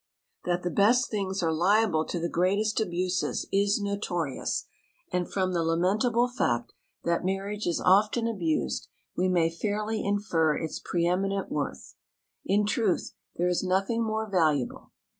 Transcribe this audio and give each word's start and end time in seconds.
That 0.45 0.63
the 0.63 0.71
best 0.71 1.11
things 1.11 1.43
are 1.43 1.53
liable 1.53 2.05
to 2.05 2.19
the 2.19 2.27
greatest 2.27 2.79
abuses 2.79 3.45
is 3.53 3.79
notorious, 3.79 4.65
and 5.11 5.31
from 5.31 5.53
the 5.53 5.61
lamentable 5.61 6.27
fact 6.27 6.73
that 7.03 7.23
marriage 7.23 7.67
is 7.67 7.79
often 7.79 8.27
abused 8.27 8.87
we 9.15 9.27
may 9.29 9.51
fairly 9.51 10.03
infer 10.03 10.57
its 10.57 10.81
pre 10.83 11.05
eminent 11.05 11.51
worth. 11.51 11.93
In 12.43 12.65
truth, 12.65 13.13
there 13.35 13.47
is 13.47 13.61
nothing 13.61 14.01
more 14.01 14.27
valuable. 14.27 14.91